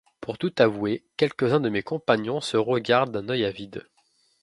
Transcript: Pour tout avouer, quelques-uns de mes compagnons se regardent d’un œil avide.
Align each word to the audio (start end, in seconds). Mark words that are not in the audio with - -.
Pour 0.19 0.39
tout 0.39 0.51
avouer, 0.57 1.05
quelques-uns 1.15 1.59
de 1.59 1.69
mes 1.69 1.83
compagnons 1.83 2.41
se 2.41 2.57
regardent 2.57 3.11
d’un 3.11 3.29
œil 3.29 3.45
avide. 3.45 3.87